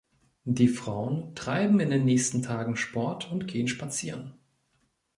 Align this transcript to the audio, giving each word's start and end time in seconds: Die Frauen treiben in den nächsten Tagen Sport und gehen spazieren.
Die 0.49 0.67
Frauen 0.67 1.35
treiben 1.35 1.79
in 1.79 1.91
den 1.91 2.05
nächsten 2.05 2.41
Tagen 2.41 2.75
Sport 2.75 3.31
und 3.31 3.47
gehen 3.47 3.67
spazieren. 3.67 4.33